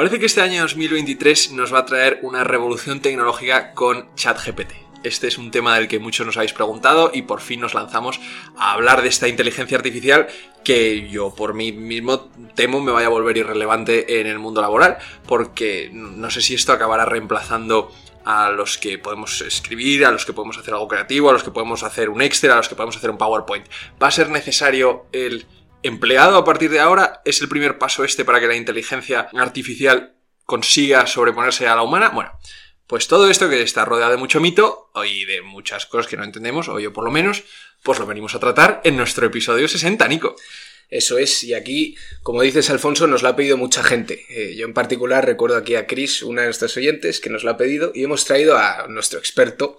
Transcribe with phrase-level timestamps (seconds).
[0.00, 4.72] Parece que este año 2023 nos va a traer una revolución tecnológica con ChatGPT.
[5.04, 8.18] Este es un tema del que muchos nos habéis preguntado y por fin nos lanzamos
[8.56, 10.26] a hablar de esta inteligencia artificial
[10.64, 14.96] que yo por mí mismo temo me vaya a volver irrelevante en el mundo laboral
[15.26, 17.92] porque no sé si esto acabará reemplazando
[18.24, 21.50] a los que podemos escribir, a los que podemos hacer algo creativo, a los que
[21.50, 23.66] podemos hacer un Excel, a los que podemos hacer un PowerPoint.
[24.02, 25.44] ¿Va a ser necesario el
[25.82, 27.22] empleado a partir de ahora?
[27.24, 32.10] ¿Es el primer paso este para que la inteligencia artificial consiga sobreponerse a la humana?
[32.10, 32.32] Bueno,
[32.86, 36.24] pues todo esto que está rodeado de mucho mito y de muchas cosas que no
[36.24, 37.44] entendemos, o yo por lo menos,
[37.82, 40.36] pues lo venimos a tratar en nuestro episodio 60, Nico.
[40.88, 44.26] Eso es, y aquí, como dices Alfonso, nos lo ha pedido mucha gente.
[44.28, 47.52] Eh, yo en particular recuerdo aquí a Chris, una de nuestras oyentes, que nos lo
[47.52, 49.78] ha pedido, y hemos traído a nuestro experto.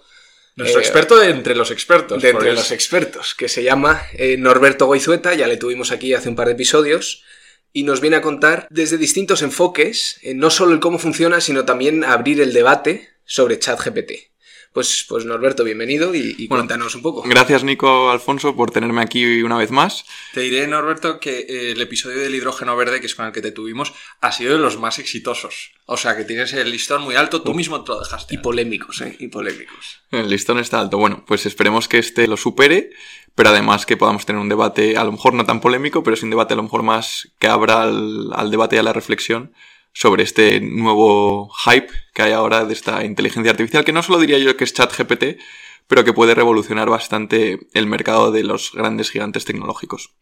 [0.56, 2.22] Nuestro eh, experto de entre los expertos.
[2.22, 6.28] De entre los expertos, que se llama eh, Norberto Goizueta, ya le tuvimos aquí hace
[6.28, 7.24] un par de episodios,
[7.72, 12.04] y nos viene a contar desde distintos enfoques, no solo el cómo funciona, sino también
[12.04, 14.31] abrir el debate sobre ChatGPT.
[14.72, 17.22] Pues, pues Norberto, bienvenido y, cuéntanos un poco.
[17.26, 20.06] Gracias Nico Alfonso por tenerme aquí una vez más.
[20.32, 23.42] Te diré, Norberto, que eh, el episodio del hidrógeno verde, que es con el que
[23.42, 25.72] te tuvimos, ha sido de los más exitosos.
[25.84, 28.34] O sea, que tienes el listón muy alto, tú mismo te lo dejaste.
[28.34, 29.14] Y polémicos, ¿eh?
[29.18, 30.00] Y polémicos.
[30.10, 30.96] El listón está alto.
[30.96, 32.92] Bueno, pues esperemos que este lo supere,
[33.34, 36.24] pero además que podamos tener un debate, a lo mejor no tan polémico, pero sí
[36.24, 39.52] un debate a lo mejor más que abra al, al debate y a la reflexión
[39.92, 44.38] sobre este nuevo hype que hay ahora de esta inteligencia artificial, que no solo diría
[44.38, 45.38] yo que es ChatGPT,
[45.86, 50.14] pero que puede revolucionar bastante el mercado de los grandes gigantes tecnológicos.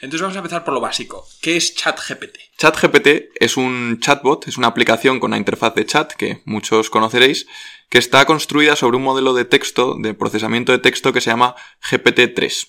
[0.00, 1.26] Entonces vamos a empezar por lo básico.
[1.42, 2.38] ¿Qué es ChatGPT?
[2.56, 7.46] ChatGPT es un chatbot, es una aplicación con una interfaz de chat que muchos conoceréis,
[7.90, 11.56] que está construida sobre un modelo de texto, de procesamiento de texto que se llama
[11.90, 12.68] GPT-3.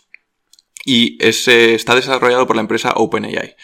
[0.86, 3.56] Y está desarrollado por la empresa OpenAI.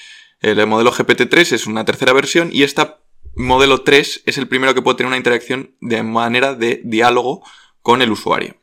[0.44, 2.86] El modelo GPT-3 es una tercera versión y este
[3.34, 7.44] modelo 3 es el primero que puede tener una interacción de manera de diálogo
[7.82, 8.58] con el usuario.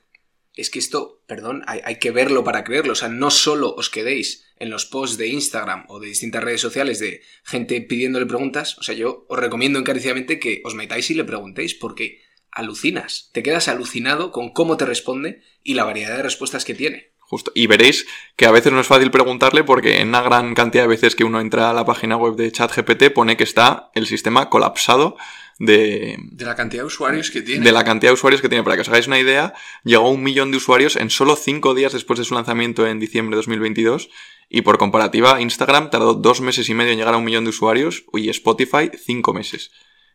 [0.54, 2.92] Es que esto, perdón, hay, que verlo para creerlo.
[2.92, 6.60] O sea, no solo os quedéis en los posts de Instagram o de distintas redes
[6.60, 8.76] sociales de gente pidiéndole preguntas.
[8.76, 12.20] O sea, yo os recomiendo encarecidamente que os metáis y le preguntéis porque
[12.50, 13.30] alucinas.
[13.32, 17.09] Te quedas alucinado con cómo te responde y la variedad de respuestas que tiene.
[17.30, 17.52] Justo.
[17.54, 20.88] Y veréis que a veces no es fácil preguntarle porque en una gran cantidad de
[20.88, 24.50] veces que uno entra a la página web de ChatGPT pone que está el sistema
[24.50, 25.16] colapsado
[25.60, 26.16] de...
[26.18, 27.64] De la cantidad de usuarios que tiene.
[27.64, 28.64] De la cantidad de usuarios que tiene.
[28.64, 29.54] Para que os hagáis una idea,
[29.84, 32.98] llegó a un millón de usuarios en solo cinco días después de su lanzamiento en
[32.98, 34.10] diciembre de 2022.
[34.48, 37.50] Y por comparativa, Instagram tardó dos meses y medio en llegar a un millón de
[37.50, 39.70] usuarios y Spotify cinco meses.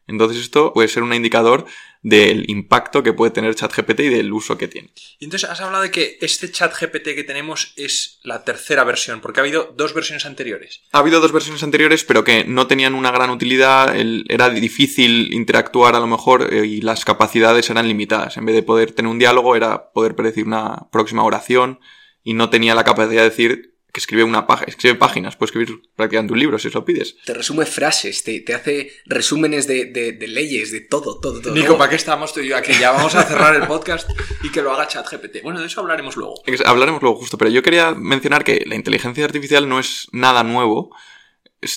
[0.07, 1.65] Entonces esto puede ser un indicador
[2.01, 4.91] del impacto que puede tener ChatGPT y del uso que tiene.
[5.17, 9.39] Y entonces has hablado de que este ChatGPT que tenemos es la tercera versión, porque
[9.39, 10.81] ha habido dos versiones anteriores.
[10.91, 13.95] Ha habido dos versiones anteriores, pero que no tenían una gran utilidad,
[14.29, 18.37] era difícil interactuar a lo mejor eh, y las capacidades eran limitadas.
[18.37, 21.79] En vez de poder tener un diálogo era poder predecir una próxima oración
[22.23, 25.81] y no tenía la capacidad de decir que escribe una página, escribe páginas, puede escribir
[25.95, 27.15] prácticamente un libro si os lo pides.
[27.23, 31.53] Te resume frases, te, te hace resúmenes de, de, leyes, de todo, todo, todo.
[31.53, 32.73] Nico, ¿para qué estamos tú y yo aquí?
[32.77, 34.09] Ya vamos a cerrar el podcast
[34.43, 35.43] y que lo haga ChatGPT.
[35.43, 36.43] Bueno, de eso hablaremos luego.
[36.65, 40.93] Hablaremos luego, justo, pero yo quería mencionar que la inteligencia artificial no es nada nuevo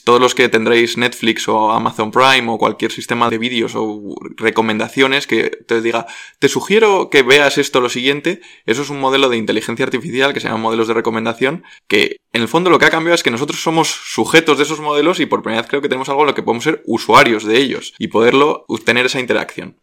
[0.04, 5.26] todos los que tendréis Netflix o Amazon Prime o cualquier sistema de vídeos o recomendaciones
[5.26, 6.06] que te diga,
[6.38, 10.40] te sugiero que veas esto lo siguiente, eso es un modelo de inteligencia artificial que
[10.40, 13.30] se llama modelos de recomendación, que en el fondo lo que ha cambiado es que
[13.30, 16.28] nosotros somos sujetos de esos modelos y por primera vez creo que tenemos algo en
[16.28, 19.76] lo que podemos ser usuarios de ellos y poderlo tener esa interacción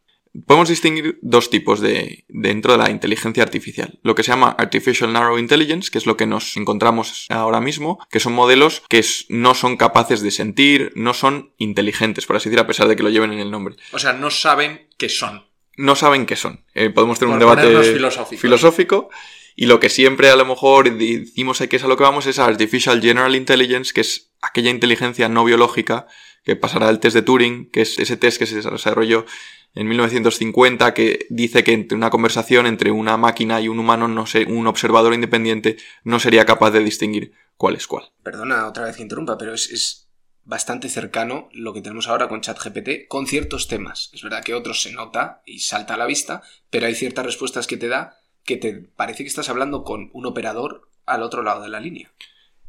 [0.46, 4.00] podemos distinguir dos tipos de dentro de la inteligencia artificial.
[4.04, 8.00] Lo que se llama Artificial Narrow Intelligence, que es lo que nos encontramos ahora mismo,
[8.10, 12.60] que son modelos que no son capaces de sentir, no son inteligentes, por así decir,
[12.60, 13.76] a pesar de que lo lleven en el nombre.
[13.92, 15.46] O sea, no saben qué son.
[15.78, 16.66] No saben qué son.
[16.74, 18.42] Eh, podemos tener un debate filosófico.
[18.42, 19.10] filosófico.
[19.58, 22.40] Y lo que siempre a lo mejor decimos que es a lo que vamos es
[22.40, 26.08] Artificial General Intelligence, que es aquella inteligencia no biológica
[26.46, 29.26] que pasará el test de Turing, que es ese test que se desarrolló
[29.74, 34.26] en 1950 que dice que entre una conversación entre una máquina y un humano, no
[34.26, 38.06] sé, un observador independiente no sería capaz de distinguir cuál es cuál.
[38.24, 40.02] Perdona otra vez que interrumpa, pero es,
[40.48, 44.12] bastante cercano lo que tenemos ahora con ChatGPT con ciertos temas.
[44.14, 47.66] Es verdad que otros se nota y salta a la vista, pero hay ciertas respuestas
[47.66, 51.64] que te da que te parece que estás hablando con un operador al otro lado
[51.64, 52.12] de la línea.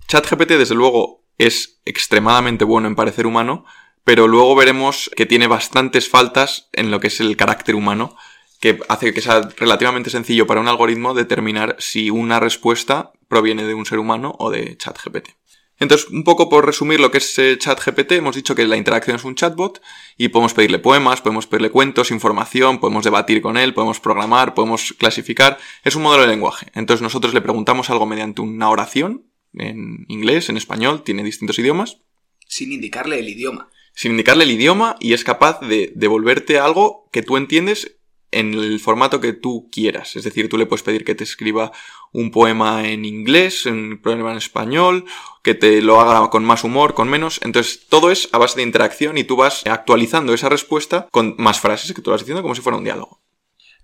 [0.09, 3.65] ChatGPT, desde luego, es extremadamente bueno en parecer humano,
[4.05, 8.17] pero luego veremos que tiene bastantes faltas en lo que es el carácter humano,
[8.61, 13.75] que hace que sea relativamente sencillo para un algoritmo determinar si una respuesta proviene de
[13.75, 15.31] un ser humano o de ChatGPT.
[15.79, 19.17] Entonces, un poco por resumir lo que es eh, ChatGPT, hemos dicho que la interacción
[19.17, 19.83] es un chatbot
[20.17, 24.95] y podemos pedirle poemas, podemos pedirle cuentos, información, podemos debatir con él, podemos programar, podemos
[24.99, 25.59] clasificar.
[25.85, 26.69] Es un modelo de lenguaje.
[26.75, 31.99] Entonces, nosotros le preguntamos algo mediante una oración en inglés, en español, tiene distintos idiomas.
[32.47, 33.69] Sin indicarle el idioma.
[33.95, 37.97] Sin indicarle el idioma y es capaz de devolverte algo que tú entiendes
[38.31, 40.17] en el formato que tú quieras.
[40.17, 41.73] Es decir, tú le puedes pedir que te escriba
[42.13, 45.05] un poema en inglés, un poema en español,
[45.43, 47.41] que te lo haga con más humor, con menos.
[47.43, 51.61] Entonces, todo es a base de interacción y tú vas actualizando esa respuesta con más
[51.61, 53.21] frases que tú vas diciendo como si fuera un diálogo.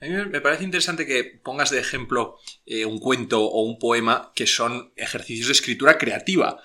[0.03, 4.33] A mí me parece interesante que pongas de ejemplo eh, un cuento o un poema
[4.35, 6.61] que son ejercicios de escritura creativa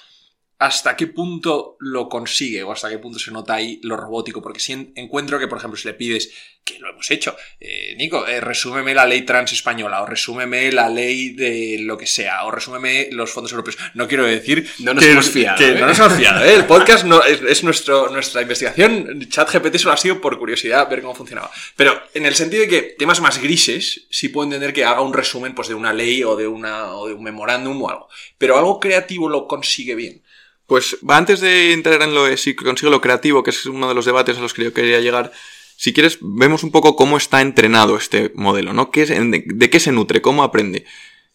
[0.59, 4.41] hasta qué punto lo consigue o hasta qué punto se nota ahí lo robótico.
[4.41, 6.31] Porque si encuentro que, por ejemplo, si le pides,
[6.63, 10.89] que lo hemos hecho, eh, Nico, eh, resúmeme la ley trans española o resúmeme la
[10.89, 13.77] ley de lo que sea o resúmeme los fondos europeos.
[13.93, 15.57] No quiero decir no nos hemos fiado.
[15.59, 16.43] Que no nos hemos fiado.
[16.43, 16.55] ¿eh?
[16.55, 19.27] El podcast no, es, nuestro, nuestra investigación.
[19.29, 21.51] ChatGPT solo ha sido por curiosidad ver cómo funcionaba.
[21.75, 25.13] Pero en el sentido de que temas más grises, sí puedo entender que haga un
[25.13, 28.09] resumen pues, de una ley o de, una, o de un memorándum o algo.
[28.39, 30.23] Pero algo creativo lo consigue bien.
[30.67, 34.05] Pues antes de entrar en lo si consigo lo creativo, que es uno de los
[34.05, 35.31] debates a los que yo quería llegar,
[35.77, 38.91] si quieres, vemos un poco cómo está entrenado este modelo, ¿no?
[38.91, 40.21] ¿Qué de, de, qué se nutre?
[40.21, 40.85] ¿Cómo aprende?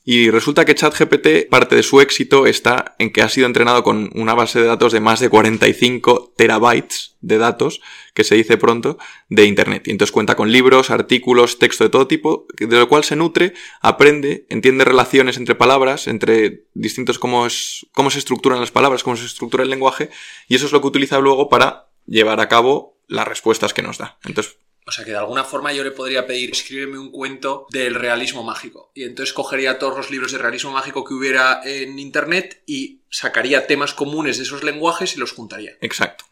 [0.05, 4.11] Y resulta que ChatGPT, parte de su éxito está en que ha sido entrenado con
[4.15, 7.81] una base de datos de más de 45 terabytes de datos,
[8.13, 9.87] que se dice pronto, de Internet.
[9.87, 13.55] Y entonces cuenta con libros, artículos, texto de todo tipo, de lo cual se nutre,
[13.81, 19.17] aprende, entiende relaciones entre palabras, entre distintos cómo, es, cómo se estructuran las palabras, cómo
[19.17, 20.11] se estructura el lenguaje,
[20.49, 23.99] y eso es lo que utiliza luego para llevar a cabo las respuestas que nos
[23.99, 24.19] da.
[24.25, 24.57] Entonces,
[24.93, 28.43] o sea que de alguna forma yo le podría pedir, escríbeme un cuento del realismo
[28.43, 28.93] mágico.
[28.95, 33.67] Y entonces cogería todos los libros de realismo mágico que hubiera en internet y sacaría
[33.67, 35.79] temas comunes de esos lenguajes y los juntaría.
[35.81, 36.27] Exacto.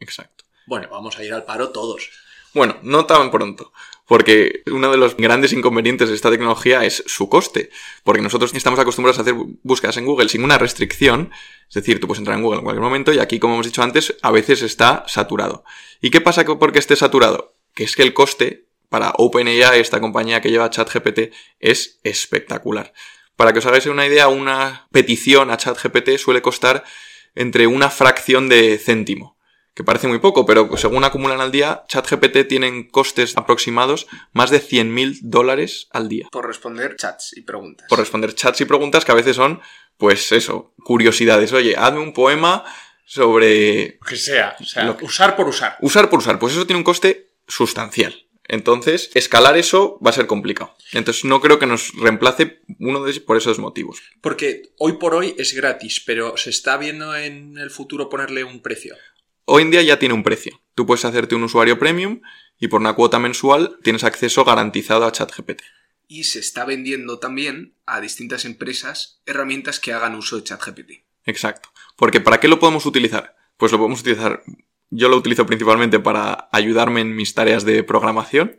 [0.00, 0.42] Exacto.
[0.66, 2.10] Bueno, vamos a ir al paro todos.
[2.52, 3.72] Bueno, no tan pronto.
[4.08, 7.70] Porque uno de los grandes inconvenientes de esta tecnología es su coste.
[8.02, 11.30] Porque nosotros estamos acostumbrados a hacer búsquedas en Google sin una restricción.
[11.68, 13.80] Es decir, tú puedes entrar en Google en cualquier momento y aquí, como hemos dicho
[13.80, 15.62] antes, a veces está saturado.
[16.00, 17.51] ¿Y qué pasa porque esté saturado?
[17.74, 22.92] Que es que el coste para OpenAI, esta compañía que lleva ChatGPT, es espectacular.
[23.36, 26.84] Para que os hagáis una idea, una petición a ChatGPT suele costar
[27.34, 29.38] entre una fracción de céntimo,
[29.74, 34.60] que parece muy poco, pero según acumulan al día, ChatGPT tienen costes aproximados más de
[34.60, 36.28] 100.000 dólares al día.
[36.30, 37.86] Por responder chats y preguntas.
[37.88, 39.62] Por responder chats y preguntas que a veces son,
[39.96, 41.54] pues eso, curiosidades.
[41.54, 42.64] Oye, hazme un poema
[43.06, 43.96] sobre...
[43.98, 45.78] Lo que sea, o sea, usar por usar.
[45.80, 48.26] Usar por usar, pues eso tiene un coste sustancial.
[48.48, 50.74] Entonces, escalar eso va a ser complicado.
[50.92, 54.02] Entonces, no creo que nos reemplace uno de por esos motivos.
[54.20, 58.60] Porque hoy por hoy es gratis, pero ¿se está viendo en el futuro ponerle un
[58.60, 58.96] precio?
[59.44, 60.60] Hoy en día ya tiene un precio.
[60.74, 62.20] Tú puedes hacerte un usuario premium
[62.58, 65.62] y por una cuota mensual tienes acceso garantizado a ChatGPT.
[66.08, 70.90] Y se está vendiendo también a distintas empresas herramientas que hagan uso de ChatGPT.
[71.24, 71.70] Exacto.
[71.96, 73.36] Porque ¿para qué lo podemos utilizar?
[73.56, 74.42] Pues lo podemos utilizar
[74.92, 78.56] yo lo utilizo principalmente para ayudarme en mis tareas de programación.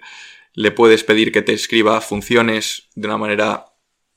[0.54, 3.68] Le puedes pedir que te escriba funciones de una manera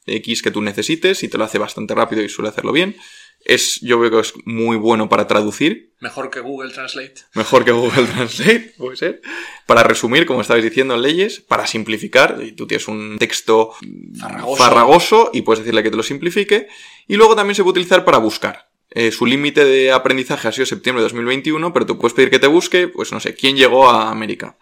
[0.07, 2.97] X que tú necesites y te lo hace bastante rápido y suele hacerlo bien.
[3.45, 5.93] Es, yo veo que es muy bueno para traducir.
[6.01, 7.15] Mejor que Google Translate.
[7.35, 9.21] Mejor que Google Translate, puede ser.
[9.67, 13.73] Para resumir, como estabais diciendo en leyes, para simplificar, y tú tienes un texto
[14.19, 14.57] farragoso.
[14.57, 16.67] farragoso y puedes decirle que te lo simplifique.
[17.07, 18.71] Y luego también se puede utilizar para buscar.
[18.91, 22.39] Eh, su límite de aprendizaje ha sido septiembre de 2021, pero tú puedes pedir que
[22.39, 24.57] te busque, pues no sé, quién llegó a América.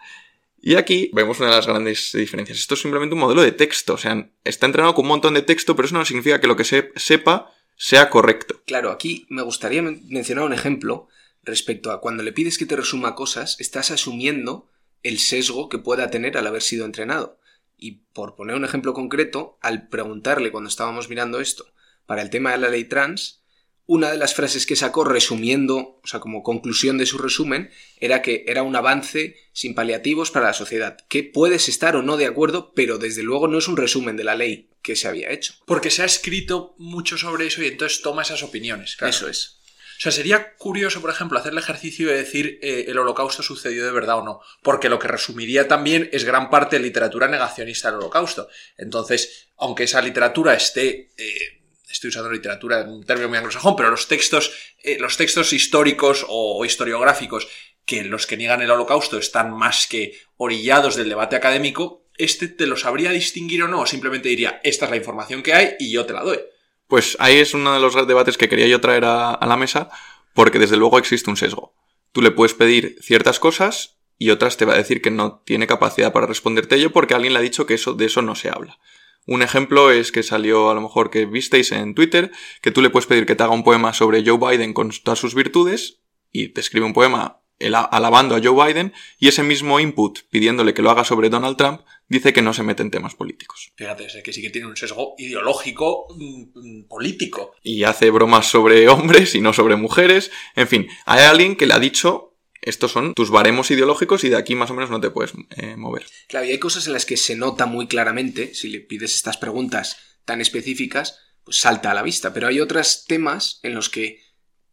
[0.61, 2.57] Y aquí vemos una de las grandes diferencias.
[2.57, 5.43] Esto es simplemente un modelo de texto, o sea, está entrenado con un montón de
[5.43, 8.61] texto, pero eso no significa que lo que se sepa sea correcto.
[8.65, 11.07] Claro, aquí me gustaría mencionar un ejemplo
[11.43, 14.67] respecto a cuando le pides que te resuma cosas, estás asumiendo
[15.03, 17.39] el sesgo que pueda tener al haber sido entrenado.
[17.77, 21.65] Y por poner un ejemplo concreto, al preguntarle cuando estábamos mirando esto
[22.07, 23.43] para el tema de la ley trans,
[23.87, 28.21] una de las frases que sacó resumiendo, o sea, como conclusión de su resumen, era
[28.21, 32.25] que era un avance sin paliativos para la sociedad, que puedes estar o no de
[32.25, 35.53] acuerdo, pero desde luego no es un resumen de la ley que se había hecho.
[35.65, 38.97] Porque se ha escrito mucho sobre eso y entonces toma esas opiniones.
[39.01, 39.59] Eso es.
[39.97, 43.85] O sea, sería curioso, por ejemplo, hacer el ejercicio de decir eh, el holocausto sucedió
[43.85, 47.89] de verdad o no, porque lo que resumiría también es gran parte de literatura negacionista
[47.89, 48.49] del holocausto.
[48.77, 51.11] Entonces, aunque esa literatura esté...
[51.17, 54.51] Eh, estoy usando literatura en un término muy anglosajón, pero los textos,
[54.83, 57.47] eh, los textos históricos o, historiográficos
[57.85, 62.65] que los que niegan el holocausto están más que orillados del debate académico, este te
[62.65, 65.91] lo sabría distinguir o no, o simplemente diría, esta es la información que hay y
[65.91, 66.39] yo te la doy.
[66.87, 69.89] Pues ahí es uno de los debates que quería yo traer a, a la mesa,
[70.33, 71.75] porque desde luego existe un sesgo.
[72.11, 75.67] Tú le puedes pedir ciertas cosas y otras te va a decir que no tiene
[75.67, 78.49] capacidad para responderte ello porque alguien le ha dicho que eso, de eso no se
[78.49, 78.79] habla.
[79.25, 82.89] Un ejemplo es que salió a lo mejor que visteis en Twitter que tú le
[82.89, 86.01] puedes pedir que te haga un poema sobre Joe Biden con todas sus virtudes
[86.31, 90.81] y te escribe un poema alabando a Joe Biden y ese mismo input pidiéndole que
[90.81, 93.71] lo haga sobre Donald Trump dice que no se mete en temas políticos.
[93.75, 97.55] Fíjate, es que sí que tiene un sesgo ideológico mm, mm, político.
[97.63, 100.31] Y hace bromas sobre hombres y no sobre mujeres.
[100.55, 102.34] En fin, hay alguien que le ha dicho
[102.65, 105.75] estos son tus baremos ideológicos y de aquí más o menos no te puedes eh,
[105.75, 106.05] mover.
[106.27, 109.37] Claro, y hay cosas en las que se nota muy claramente, si le pides estas
[109.37, 114.21] preguntas tan específicas, pues salta a la vista, pero hay otros temas en los que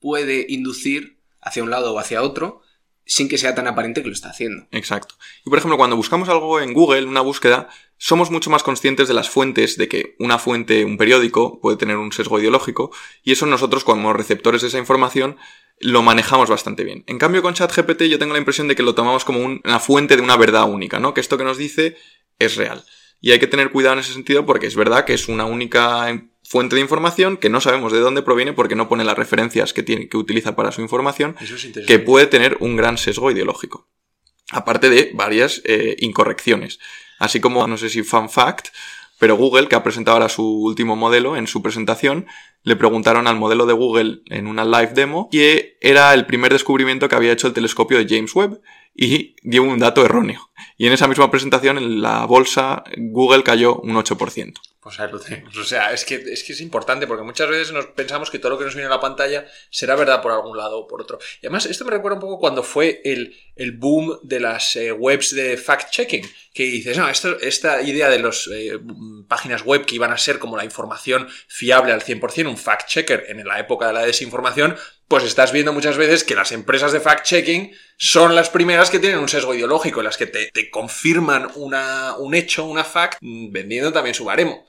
[0.01, 2.63] puede inducir hacia un lado o hacia otro
[3.05, 4.67] sin que sea tan aparente que lo está haciendo.
[4.71, 5.17] Exacto.
[5.45, 7.69] Y por ejemplo, cuando buscamos algo en Google, una búsqueda,
[7.99, 11.97] somos mucho más conscientes de las fuentes, de que una fuente, un periódico, puede tener
[11.97, 12.91] un sesgo ideológico,
[13.23, 15.37] y eso nosotros como receptores de esa información
[15.83, 17.05] lo manejamos bastante bien.
[17.07, 20.17] En cambio, con ChatGPT yo tengo la impresión de que lo tomamos como una fuente
[20.17, 21.13] de una verdad única, ¿no?
[21.13, 21.97] Que esto que nos dice
[22.39, 22.85] es real.
[23.21, 26.07] Y hay que tener cuidado en ese sentido porque es verdad que es una única
[26.45, 29.83] fuente de información que no sabemos de dónde proviene porque no pone las referencias que,
[29.83, 31.37] tiene, que utiliza para su información,
[31.87, 33.89] que puede tener un gran sesgo ideológico.
[34.51, 36.79] Aparte de varias eh, incorrecciones.
[37.19, 38.69] Así como, no sé si fan fact,
[39.23, 42.27] pero Google, que ha presentado ahora su último modelo en su presentación,
[42.65, 47.09] le preguntaron al modelo de Google en una live demo que era el primer descubrimiento
[47.09, 48.61] que había hecho el telescopio de James Webb
[48.97, 50.51] y dio un dato erróneo.
[50.77, 54.55] Y en esa misma presentación en la bolsa Google cayó un 8%.
[54.83, 55.19] Pues ahí lo.
[55.61, 58.51] O sea, es que, es que es importante porque muchas veces nos pensamos que todo
[58.51, 61.21] lo que nos viene a la pantalla será verdad por algún lado o por otro.
[61.41, 64.91] Y además, esto me recuerda un poco cuando fue el, el boom de las eh,
[64.91, 66.29] webs de fact-checking.
[66.53, 68.77] Que dices, no, esto, esta idea de las eh,
[69.29, 73.47] páginas web que iban a ser como la información fiable al 100%, un fact-checker en
[73.47, 77.73] la época de la desinformación, pues estás viendo muchas veces que las empresas de fact-checking
[77.99, 82.35] son las primeras que tienen un sesgo ideológico, las que te, te confirman una, un
[82.35, 84.67] hecho, una fact, mm, vendiendo también su baremo.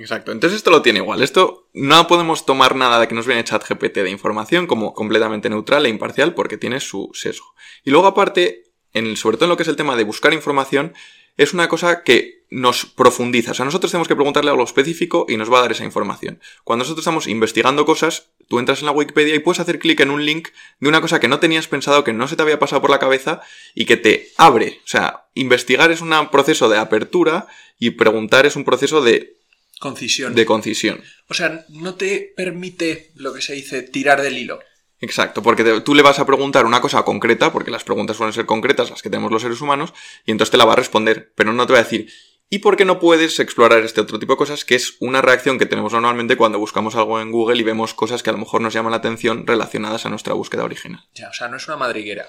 [0.00, 0.32] Exacto.
[0.32, 1.22] Entonces esto lo tiene igual.
[1.22, 5.84] Esto no podemos tomar nada de que nos viene ChatGPT de información como completamente neutral
[5.84, 7.54] e imparcial porque tiene su sesgo.
[7.84, 8.64] Y luego aparte,
[8.94, 10.94] en sobre todo en lo que es el tema de buscar información,
[11.36, 13.52] es una cosa que nos profundiza.
[13.52, 16.40] O sea, nosotros tenemos que preguntarle algo específico y nos va a dar esa información.
[16.64, 20.10] Cuando nosotros estamos investigando cosas, tú entras en la Wikipedia y puedes hacer clic en
[20.10, 20.48] un link
[20.80, 22.98] de una cosa que no tenías pensado, que no se te había pasado por la
[22.98, 23.42] cabeza
[23.74, 24.80] y que te abre.
[24.84, 27.46] O sea, investigar es un proceso de apertura
[27.78, 29.39] y preguntar es un proceso de
[29.80, 30.34] Concisión.
[30.34, 31.02] De concisión.
[31.28, 34.60] O sea, no te permite lo que se dice tirar del hilo.
[35.00, 38.44] Exacto, porque tú le vas a preguntar una cosa concreta, porque las preguntas suelen ser
[38.44, 39.94] concretas, las que tenemos los seres humanos,
[40.26, 42.12] y entonces te la va a responder, pero no te va a decir,
[42.50, 44.66] ¿y por qué no puedes explorar este otro tipo de cosas?
[44.66, 48.22] Que es una reacción que tenemos normalmente cuando buscamos algo en Google y vemos cosas
[48.22, 51.08] que a lo mejor nos llaman la atención relacionadas a nuestra búsqueda original.
[51.14, 52.28] Ya, o sea, no es una madriguera.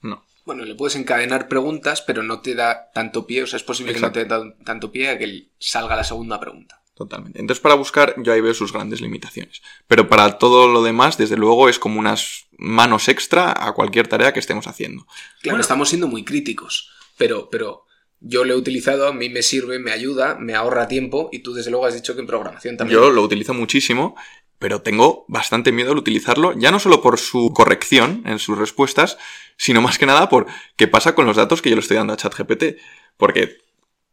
[0.00, 0.26] No.
[0.44, 3.94] Bueno, le puedes encadenar preguntas, pero no te da tanto pie, o sea, es posible
[3.94, 6.82] que no te dé tanto pie a que salga la segunda pregunta.
[6.98, 7.38] Totalmente.
[7.38, 9.62] Entonces, para buscar, yo ahí veo sus grandes limitaciones.
[9.86, 14.32] Pero para todo lo demás, desde luego, es como unas manos extra a cualquier tarea
[14.32, 15.06] que estemos haciendo.
[15.40, 17.84] Claro, estamos siendo muy críticos, pero, pero
[18.18, 21.54] yo lo he utilizado, a mí me sirve, me ayuda, me ahorra tiempo, y tú,
[21.54, 22.98] desde luego, has dicho que en programación también.
[22.98, 24.16] Yo lo utilizo muchísimo,
[24.58, 29.18] pero tengo bastante miedo al utilizarlo, ya no solo por su corrección en sus respuestas,
[29.56, 32.14] sino más que nada por qué pasa con los datos que yo le estoy dando
[32.14, 32.76] a ChatGPT.
[33.16, 33.58] Porque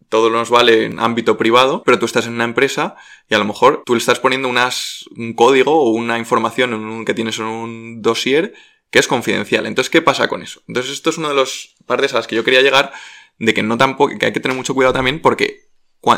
[0.09, 2.95] todo nos vale en ámbito privado, pero tú estás en una empresa
[3.29, 7.05] y a lo mejor tú le estás poniendo un código o una información en un,
[7.05, 8.53] que tienes en un dossier
[8.89, 9.65] que es confidencial.
[9.65, 10.61] Entonces, ¿qué pasa con eso?
[10.67, 12.93] Entonces, esto es una de las partes a las que yo quería llegar,
[13.39, 15.65] de que no tampoco, que hay que tener mucho cuidado también porque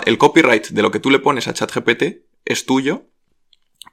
[0.06, 3.08] el copyright de lo que tú le pones a ChatGPT es tuyo,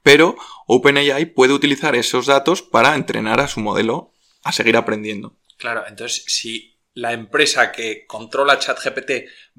[0.02, 0.36] pero
[0.66, 5.36] OpenAI puede utilizar esos datos para entrenar a su modelo a seguir aprendiendo.
[5.56, 9.10] Claro, entonces si la empresa que controla ChatGPT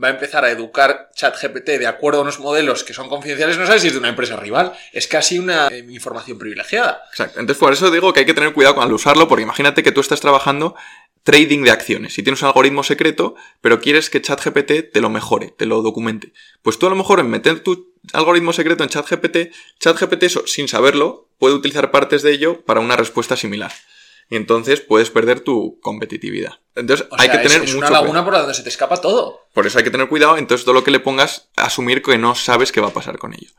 [0.01, 3.67] va a empezar a educar ChatGPT de acuerdo a unos modelos que son confidenciales, no
[3.67, 4.73] sabes si es de una empresa rival.
[4.93, 7.03] Es casi una eh, información privilegiada.
[7.11, 7.39] Exacto.
[7.39, 9.99] Entonces, por eso digo que hay que tener cuidado al usarlo, porque imagínate que tú
[9.99, 10.75] estás trabajando
[11.23, 15.53] trading de acciones y tienes un algoritmo secreto, pero quieres que ChatGPT te lo mejore,
[15.57, 16.31] te lo documente.
[16.61, 21.27] Pues tú a lo mejor en meter tu algoritmo secreto en ChatGPT, ChatGPT, sin saberlo,
[21.37, 23.71] puede utilizar partes de ello para una respuesta similar
[24.29, 26.59] y entonces puedes perder tu competitividad.
[26.75, 29.47] Entonces hay que tener es, mucho una laguna por donde se te escapa todo.
[29.53, 32.35] Por eso hay que tener cuidado, entonces todo lo que le pongas, asumir que no
[32.35, 33.49] sabes qué va a pasar con ello.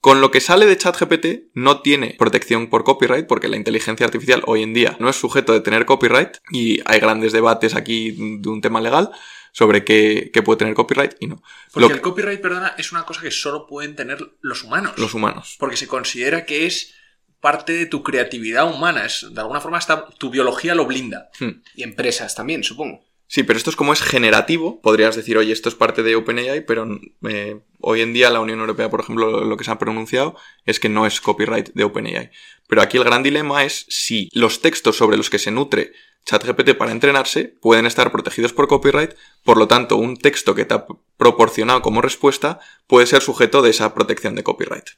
[0.00, 4.42] Con lo que sale de ChatGPT no tiene protección por copyright porque la inteligencia artificial
[4.46, 8.48] hoy en día no es sujeto de tener copyright y hay grandes debates aquí de
[8.48, 9.10] un tema legal
[9.52, 11.42] sobre qué, qué puede tener copyright y no.
[11.72, 14.92] Porque Lo- el copyright, perdona, es una cosa que solo pueden tener los humanos.
[14.98, 15.56] los humanos.
[15.58, 16.92] Porque se considera que es
[17.40, 19.04] parte de tu creatividad humana.
[19.06, 21.30] Es, de alguna forma está, tu biología lo blinda.
[21.38, 21.62] Hmm.
[21.74, 23.04] Y empresas también, supongo.
[23.28, 26.64] Sí, pero esto es como es generativo, podrías decir, oye, esto es parte de OpenAI,
[26.64, 26.86] pero
[27.28, 30.78] eh, hoy en día la Unión Europea, por ejemplo, lo que se ha pronunciado es
[30.78, 32.30] que no es copyright de OpenAI.
[32.68, 35.92] Pero aquí el gran dilema es si los textos sobre los que se nutre
[36.24, 39.14] ChatGPT para entrenarse pueden estar protegidos por copyright,
[39.44, 43.70] por lo tanto, un texto que te ha proporcionado como respuesta puede ser sujeto de
[43.70, 44.90] esa protección de copyright.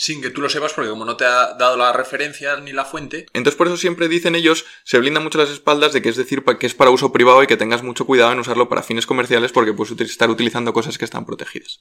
[0.00, 2.84] Sin que tú lo sepas, porque como no te ha dado la referencia ni la
[2.84, 6.16] fuente, Entonces por eso siempre dicen ellos, se blindan mucho las espaldas de que es
[6.16, 9.06] decir que es para uso privado y que tengas mucho cuidado en usarlo para fines
[9.06, 11.80] comerciales porque puedes estar utilizando cosas que están protegidas.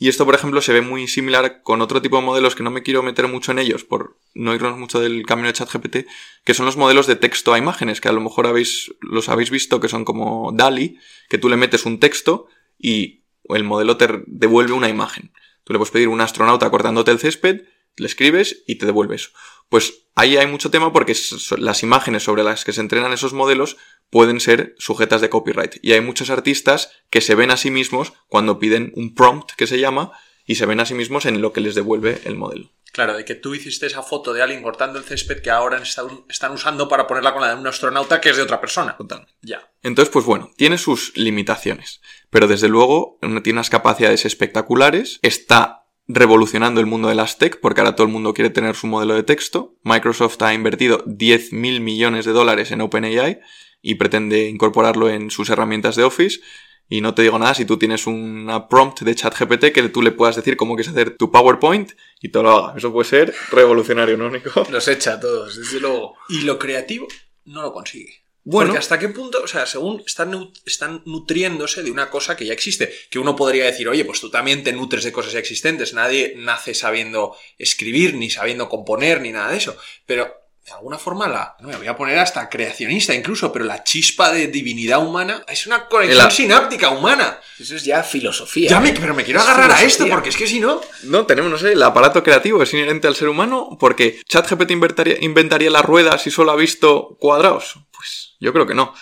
[0.00, 2.72] Y esto, por ejemplo, se ve muy similar con otro tipo de modelos que no
[2.72, 5.98] me quiero meter mucho en ellos por no irnos mucho del camino de ChatGPT,
[6.42, 9.50] que son los modelos de texto a imágenes, que a lo mejor habéis, los habéis
[9.50, 14.08] visto, que son como DALI, que tú le metes un texto y el modelo te
[14.26, 15.30] devuelve una imagen.
[15.64, 17.62] Tú le puedes pedir un astronauta cortándote el césped,
[17.96, 19.30] le escribes y te devuelve eso.
[19.68, 21.16] Pues ahí hay mucho tema porque
[21.58, 23.76] las imágenes sobre las que se entrenan esos modelos
[24.10, 25.76] pueden ser sujetas de copyright.
[25.82, 29.66] Y hay muchos artistas que se ven a sí mismos cuando piden un prompt que
[29.66, 30.12] se llama
[30.46, 32.70] y se ven a sí mismos en lo que les devuelve el modelo.
[32.92, 36.06] Claro, de que tú hiciste esa foto de alguien cortando el césped que ahora están,
[36.28, 38.96] están usando para ponerla con la de un astronauta que es de otra persona.
[38.96, 39.34] Totalmente.
[39.40, 39.72] Ya.
[39.82, 46.80] Entonces, pues bueno, tiene sus limitaciones, pero desde luego tiene unas capacidades espectaculares, está revolucionando
[46.80, 49.22] el mundo de las tech, porque ahora todo el mundo quiere tener su modelo de
[49.22, 49.76] texto.
[49.82, 53.40] Microsoft ha invertido 10 mil millones de dólares en OpenAI
[53.80, 56.40] y pretende incorporarlo en sus herramientas de Office.
[56.88, 60.12] Y no te digo nada si tú tienes una prompt de ChatGPT que tú le
[60.12, 62.76] puedas decir cómo quieres hacer tu PowerPoint y te lo haga.
[62.76, 64.66] Eso puede ser revolucionario, ¿no, Nico?
[64.70, 66.16] Los echa a todos, desde luego.
[66.28, 67.08] Y lo creativo
[67.46, 68.22] no lo consigue.
[68.44, 68.70] Bueno.
[68.70, 72.52] Porque hasta qué punto, o sea, según están, están nutriéndose de una cosa que ya
[72.52, 75.94] existe, que uno podría decir, oye, pues tú también te nutres de cosas ya existentes,
[75.94, 81.26] nadie nace sabiendo escribir, ni sabiendo componer, ni nada de eso, pero de alguna forma
[81.26, 85.44] la, no me voy a poner hasta creacionista incluso, pero la chispa de divinidad humana
[85.48, 87.40] es una conexión sináptica humana.
[87.58, 88.70] Eso es ya filosofía.
[88.70, 88.96] Ya me, ¿eh?
[88.98, 90.80] pero me quiero Es agarrar a esto, porque es que si no...
[91.02, 95.16] No, tenemos, no sé, el aparato creativo es inherente al ser humano porque ChatGPT inventaría,
[95.20, 97.74] inventaría la rueda si solo ha visto cuadrados.
[97.90, 98.94] Pues yo creo que no.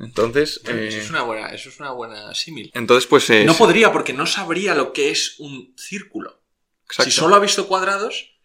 [0.00, 2.70] Entonces, eh, Eso es una buena, eso es una buena símil.
[2.74, 3.46] entonces pues es...
[3.46, 6.42] No podría porque no sabría lo que es un círculo.
[6.84, 7.10] Exacto.
[7.10, 8.35] Si solo ha visto cuadrados,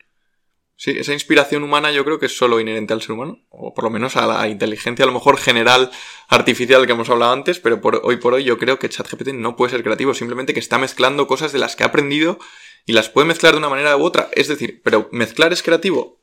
[0.84, 3.84] Sí, esa inspiración humana yo creo que es solo inherente al ser humano, o por
[3.84, 5.92] lo menos a la inteligencia a lo mejor general
[6.28, 9.56] artificial que hemos hablado antes, pero por hoy por hoy yo creo que ChatGPT no
[9.56, 12.40] puede ser creativo, simplemente que está mezclando cosas de las que ha aprendido
[12.88, 14.32] y las puede mezclar de una manera u otra.
[14.34, 16.20] Es decir, pero mezclar es creativo.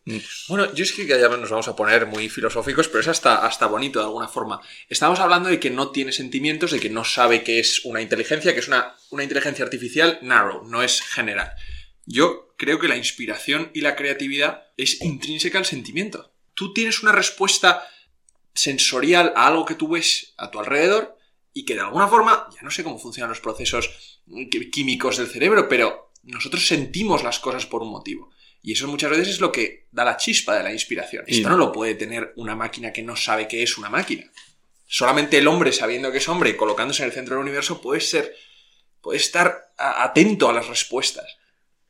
[0.48, 3.66] Bueno, yo es que ya nos vamos a poner muy filosóficos, pero es hasta, hasta
[3.66, 4.60] bonito de alguna forma.
[4.88, 8.54] Estamos hablando de que no tiene sentimientos, de que no sabe qué es una inteligencia,
[8.54, 11.52] que es una, una inteligencia artificial narrow, no es general.
[12.10, 16.32] Yo creo que la inspiración y la creatividad es intrínseca al sentimiento.
[16.54, 17.86] Tú tienes una respuesta
[18.54, 21.18] sensorial a algo que tú ves a tu alrededor
[21.52, 24.22] y que de alguna forma, ya no sé cómo funcionan los procesos
[24.72, 28.30] químicos del cerebro, pero nosotros sentimos las cosas por un motivo.
[28.62, 31.24] Y eso muchas veces es lo que da la chispa de la inspiración.
[31.26, 34.32] Esto no lo puede tener una máquina que no sabe qué es una máquina.
[34.86, 38.00] Solamente el hombre, sabiendo que es hombre y colocándose en el centro del universo, puede
[38.00, 38.34] ser.
[39.02, 41.37] puede estar atento a las respuestas.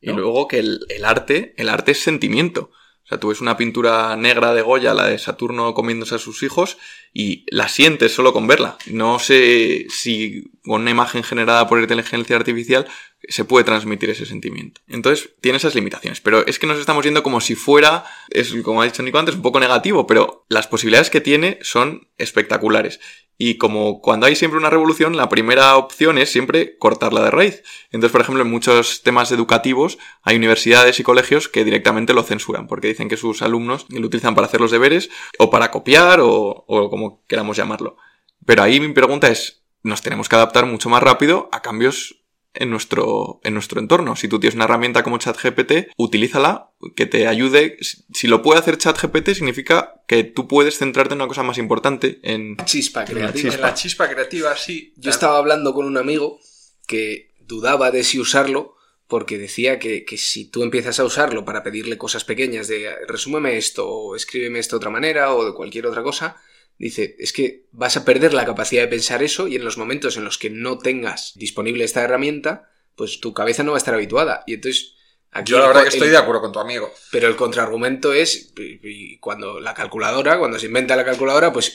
[0.01, 2.71] Y luego que el, el arte, el arte es sentimiento.
[3.05, 6.43] O sea, tú ves una pintura negra de Goya, la de Saturno comiéndose a sus
[6.43, 6.77] hijos,
[7.15, 8.77] y la sientes solo con verla.
[8.85, 12.87] No sé si con una imagen generada por inteligencia artificial
[13.27, 14.83] se puede transmitir ese sentimiento.
[14.89, 16.21] Entonces, tiene esas limitaciones.
[16.21, 19.37] Pero es que nos estamos yendo como si fuera, es como ha dicho Nico antes,
[19.37, 23.01] un poco negativo, pero las posibilidades que tiene son espectaculares.
[23.41, 27.63] Y como cuando hay siempre una revolución, la primera opción es siempre cortarla de raíz.
[27.93, 32.67] Entonces, por ejemplo, en muchos temas educativos hay universidades y colegios que directamente lo censuran,
[32.67, 36.65] porque dicen que sus alumnos lo utilizan para hacer los deberes, o para copiar, o,
[36.67, 37.97] como queramos llamarlo.
[38.45, 42.18] Pero ahí mi pregunta es, nos tenemos que adaptar mucho más rápido a cambios
[42.59, 44.17] en nuestro, en nuestro entorno.
[44.17, 47.77] Si tú tienes una herramienta como ChatGPT, utilízala, que te ayude.
[47.81, 52.19] Si- lo puede hacer ChatGPT, significa que tú puedes centrarte en una cosa más importante,
[52.23, 52.57] en...
[52.65, 53.55] Chispa creativa.
[53.55, 54.93] En la chispa creativa, sí.
[54.97, 56.41] Yo estaba hablando con un amigo
[56.87, 58.75] que dudaba de si usarlo
[59.07, 63.57] porque decía que, que si tú empiezas a usarlo para pedirle cosas pequeñas de resúmeme
[63.57, 66.37] esto o escríbeme esto de otra manera o de cualquier otra cosa,
[66.79, 70.17] dice, es que vas a perder la capacidad de pensar eso y en los momentos
[70.17, 73.95] en los que no tengas disponible esta herramienta, pues tu cabeza no va a estar
[73.95, 74.45] habituada.
[74.47, 74.95] Y entonces
[75.31, 76.91] Aquí Yo la verdad el- que estoy de acuerdo con tu amigo.
[77.13, 78.51] Pero el contraargumento es
[79.21, 81.75] cuando la calculadora, cuando se inventa la calculadora, pues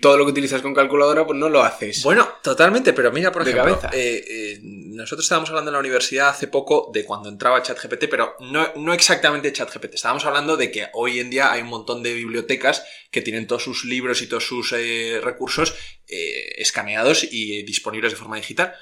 [0.00, 2.04] todo lo que utilizas con calculadora, pues no lo haces.
[2.04, 3.90] Bueno, totalmente, pero mira, por De ejemplo, cabeza.
[3.98, 4.60] eh, eh,
[4.98, 8.92] nosotros estábamos hablando en la universidad hace poco de cuando entraba ChatGPT, pero no, no
[8.92, 9.94] exactamente ChatGPT.
[9.94, 13.62] Estábamos hablando de que hoy en día hay un montón de bibliotecas que tienen todos
[13.62, 15.74] sus libros y todos sus eh, recursos
[16.08, 18.74] eh, escaneados y disponibles de forma digital.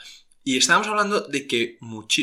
[0.42, 1.76] Y estábamos hablando de que,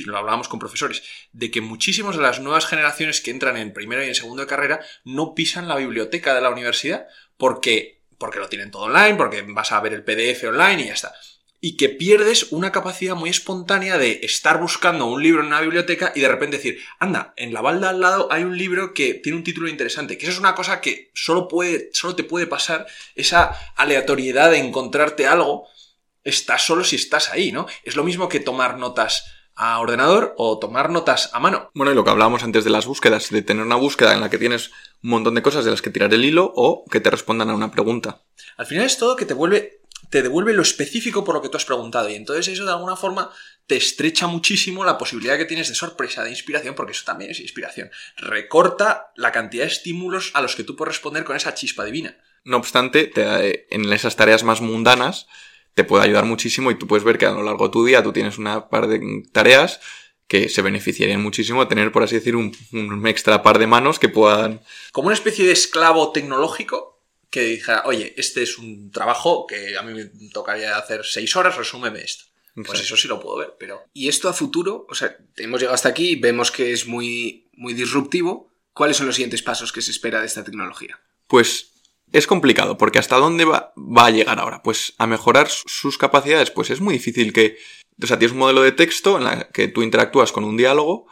[0.06, 4.04] lo hablábamos con profesores, de que muchísimos de las nuevas generaciones que entran en primero
[4.04, 7.06] y en segundo de carrera no pisan la biblioteca de la universidad
[7.38, 10.94] porque, porque lo tienen todo online, porque vas a ver el PDF online y ya
[10.94, 11.14] está.
[11.66, 16.12] Y que pierdes una capacidad muy espontánea de estar buscando un libro en una biblioteca
[16.14, 19.38] y de repente decir, anda, en la balda al lado hay un libro que tiene
[19.38, 20.18] un título interesante.
[20.18, 24.58] Que eso es una cosa que solo, puede, solo te puede pasar, esa aleatoriedad de
[24.58, 25.70] encontrarte algo
[26.26, 27.66] estás solo si estás ahí, ¿no?
[27.86, 29.24] Es lo mismo que tomar notas
[29.56, 31.70] a ordenador o tomar notas a mano.
[31.74, 34.30] Bueno, y lo que hablábamos antes de las búsquedas, de tener una búsqueda en la
[34.30, 34.72] que tienes
[35.04, 37.56] un montón de cosas de las que tirar el hilo o que te respondan a
[37.56, 38.24] una pregunta.
[38.58, 39.82] Al final es todo que te vuelve
[40.14, 42.96] te devuelve lo específico por lo que tú has preguntado y entonces eso de alguna
[42.96, 43.32] forma
[43.66, 47.40] te estrecha muchísimo la posibilidad que tienes de sorpresa, de inspiración, porque eso también es
[47.40, 47.90] inspiración.
[48.16, 52.16] Recorta la cantidad de estímulos a los que tú puedes responder con esa chispa divina.
[52.46, 55.26] No obstante, te- en esas tareas más mundanas
[55.74, 58.04] te puede ayudar muchísimo y tú puedes ver que a lo largo de tu día
[58.04, 59.80] tú tienes una par de tareas
[60.28, 63.98] que se beneficiarían muchísimo de tener, por así decir, un, un extra par de manos
[63.98, 64.62] que puedan...
[64.92, 66.93] Como una especie de esclavo tecnológico
[67.34, 71.58] que dijera, oye, este es un trabajo que a mí me tocaría hacer seis horas,
[71.58, 72.26] resúmeme esto.
[72.54, 72.84] Pues Exacto.
[72.84, 75.90] eso sí lo puedo ver, pero Y esto a futuro, o sea, hemos llegado hasta
[75.90, 78.54] aquí, vemos que es muy, muy disruptivo.
[78.74, 81.00] ¿Cuáles son los siguientes pasos que se espera de esta tecnología?
[81.26, 81.72] Pues
[82.12, 84.62] es complicado, porque ¿hasta dónde va, va a llegar ahora?
[84.62, 87.58] Pues a mejorar su- sus capacidades, pues es muy difícil que...
[88.02, 91.08] O sea, tienes un modelo de texto en la que tú interactúas con un diálogo,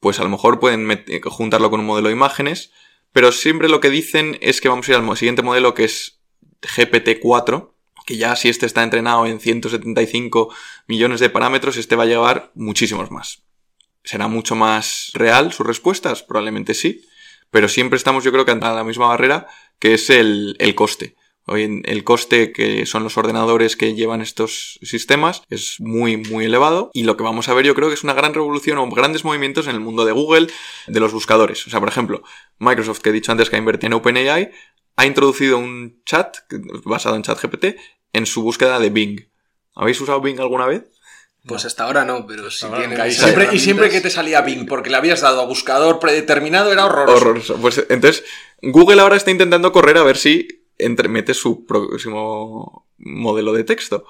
[0.00, 2.72] pues a lo mejor pueden juntarlo con un modelo de imágenes,
[3.12, 6.20] pero siempre lo que dicen es que vamos a ir al siguiente modelo que es
[6.62, 7.72] GPT-4,
[8.06, 10.54] que ya si este está entrenado en 175
[10.86, 13.42] millones de parámetros, este va a llevar muchísimos más.
[14.04, 16.22] ¿Será mucho más real sus respuestas?
[16.22, 17.02] Probablemente sí,
[17.50, 19.46] pero siempre estamos yo creo que ante la misma barrera
[19.78, 21.16] que es el, el coste.
[21.46, 26.44] Hoy en- el coste que son los ordenadores que llevan estos sistemas es muy, muy
[26.44, 28.88] elevado y lo que vamos a ver yo creo que es una gran revolución o
[28.90, 30.46] grandes movimientos en el mundo de Google,
[30.86, 31.66] de los buscadores.
[31.66, 32.22] O sea, por ejemplo,
[32.58, 34.50] Microsoft, que he dicho antes que ha invertido en OpenAI,
[34.96, 36.36] ha introducido un chat
[36.84, 37.64] basado en ChatGPT
[38.12, 39.20] en su búsqueda de Bing.
[39.74, 40.84] ¿Habéis usado Bing alguna vez?
[41.46, 44.66] Pues hasta ahora no, pero si Ahora tienen siempre, y siempre que te salía Bing
[44.66, 47.16] porque le habías dado a buscador predeterminado era horroroso.
[47.16, 47.56] Horroroso.
[47.56, 48.24] Pues entonces,
[48.60, 54.04] Google ahora está intentando correr a ver si entre- mete su próximo modelo de texto.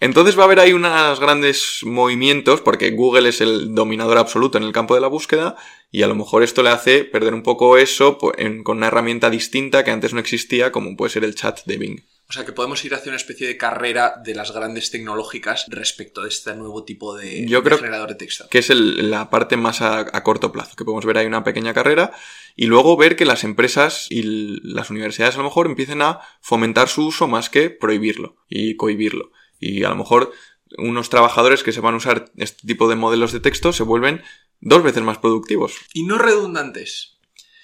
[0.00, 4.64] Entonces va a haber ahí unos grandes movimientos, porque Google es el dominador absoluto en
[4.64, 5.54] el campo de la búsqueda,
[5.92, 9.30] y a lo mejor esto le hace perder un poco eso en- con una herramienta
[9.30, 12.00] distinta que antes no existía, como puede ser el chat de Bing.
[12.32, 16.22] O sea que podemos ir hacia una especie de carrera de las grandes tecnológicas respecto
[16.22, 18.48] de este nuevo tipo de, Yo de generador de texto.
[18.48, 21.44] que es el- la parte más a, a corto plazo, que podemos ver ahí una
[21.44, 22.10] pequeña carrera
[22.56, 24.22] y luego ver que las empresas y
[24.62, 29.30] las universidades a lo mejor empiecen a fomentar su uso más que prohibirlo y cohibirlo.
[29.60, 30.32] Y a lo mejor
[30.78, 34.22] unos trabajadores que sepan usar este tipo de modelos de texto se vuelven
[34.60, 35.74] dos veces más productivos.
[35.92, 37.18] Y no redundantes.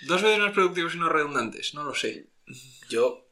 [0.07, 2.29] Dos veces más productivos y no redundantes, no lo sé.
[2.91, 3.28] Yo,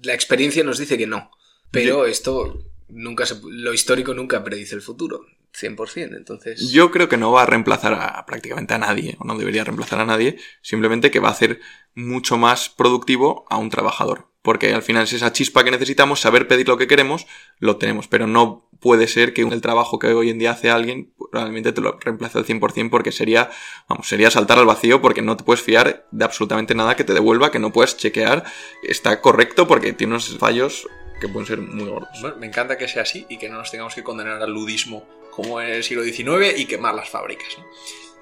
[0.00, 1.30] la experiencia nos dice que no.
[1.70, 5.24] Pero esto nunca se, lo histórico nunca predice el futuro.
[5.54, 6.70] 100%, entonces...
[6.70, 10.00] Yo creo que no va a reemplazar a prácticamente a nadie, o no debería reemplazar
[10.00, 11.60] a nadie, simplemente que va a hacer
[11.94, 14.28] mucho más productivo a un trabajador.
[14.40, 17.26] Porque al final es esa chispa que necesitamos, saber pedir lo que queremos,
[17.58, 21.12] lo tenemos, pero no puede ser que el trabajo que hoy en día hace alguien
[21.30, 23.48] probablemente te lo reemplace al 100% porque sería,
[23.88, 27.14] vamos, sería saltar al vacío porque no te puedes fiar de absolutamente nada que te
[27.14, 28.44] devuelva, que no puedes chequear,
[28.82, 30.86] está correcto porque tiene unos fallos
[31.20, 32.10] que pueden ser muy gordos.
[32.20, 35.06] Bueno, me encanta que sea así y que no nos tengamos que condenar al ludismo
[35.30, 37.56] como en el siglo XIX y quemar las fábricas.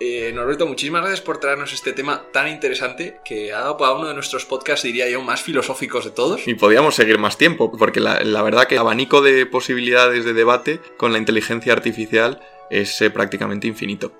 [0.02, 4.08] Eh, Norberto, muchísimas gracias por traernos este tema tan interesante que ha dado para uno
[4.08, 6.48] de nuestros podcasts, diría yo, más filosóficos de todos.
[6.48, 10.32] Y podíamos seguir más tiempo, porque la, la verdad que el abanico de posibilidades de
[10.32, 14.12] debate con la inteligencia artificial es eh, prácticamente infinito.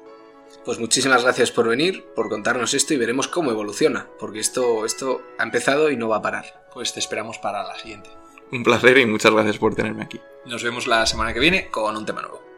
[0.66, 4.06] Pues muchísimas gracias por venir, por contarnos esto y veremos cómo evoluciona.
[4.18, 6.68] Porque esto, esto ha empezado y no va a parar.
[6.74, 8.10] Pues te esperamos para la siguiente.
[8.52, 10.20] Un placer y muchas gracias por tenerme aquí.
[10.44, 12.49] Nos vemos la semana que viene con un tema nuevo.